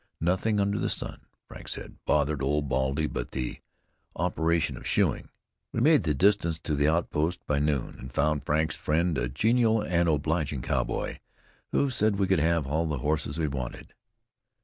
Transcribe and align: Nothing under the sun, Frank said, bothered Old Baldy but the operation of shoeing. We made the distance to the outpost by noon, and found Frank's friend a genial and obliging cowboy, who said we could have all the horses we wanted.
Nothing 0.19 0.59
under 0.59 0.79
the 0.79 0.89
sun, 0.89 1.27
Frank 1.47 1.67
said, 1.67 1.97
bothered 2.07 2.41
Old 2.41 2.67
Baldy 2.67 3.05
but 3.05 3.33
the 3.33 3.59
operation 4.15 4.75
of 4.75 4.87
shoeing. 4.87 5.29
We 5.71 5.79
made 5.79 6.05
the 6.05 6.15
distance 6.15 6.57
to 6.61 6.73
the 6.73 6.87
outpost 6.87 7.45
by 7.45 7.59
noon, 7.59 7.97
and 7.99 8.11
found 8.11 8.43
Frank's 8.43 8.75
friend 8.75 9.15
a 9.19 9.29
genial 9.29 9.79
and 9.79 10.09
obliging 10.09 10.63
cowboy, 10.63 11.19
who 11.71 11.91
said 11.91 12.15
we 12.15 12.25
could 12.25 12.39
have 12.39 12.65
all 12.65 12.87
the 12.87 12.97
horses 13.05 13.37
we 13.37 13.47
wanted. 13.47 13.93